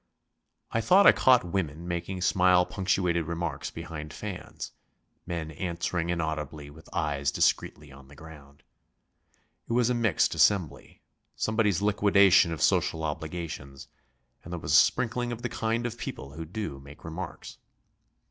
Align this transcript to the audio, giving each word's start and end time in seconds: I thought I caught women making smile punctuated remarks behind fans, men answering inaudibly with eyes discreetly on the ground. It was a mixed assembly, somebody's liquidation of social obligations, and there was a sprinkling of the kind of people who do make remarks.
I 0.71 0.81
thought 0.81 1.05
I 1.05 1.11
caught 1.11 1.43
women 1.43 1.87
making 1.87 2.21
smile 2.21 2.65
punctuated 2.65 3.27
remarks 3.27 3.69
behind 3.69 4.11
fans, 4.13 4.71
men 5.27 5.51
answering 5.51 6.09
inaudibly 6.09 6.71
with 6.71 6.89
eyes 6.91 7.29
discreetly 7.31 7.91
on 7.91 8.07
the 8.07 8.15
ground. 8.15 8.63
It 9.69 9.73
was 9.73 9.91
a 9.91 9.93
mixed 9.93 10.33
assembly, 10.33 11.03
somebody's 11.35 11.83
liquidation 11.83 12.51
of 12.51 12.63
social 12.63 13.03
obligations, 13.03 13.89
and 14.43 14.51
there 14.51 14.59
was 14.59 14.73
a 14.73 14.75
sprinkling 14.75 15.31
of 15.31 15.43
the 15.43 15.49
kind 15.49 15.85
of 15.85 15.99
people 15.99 16.31
who 16.31 16.45
do 16.45 16.79
make 16.79 17.03
remarks. 17.05 17.59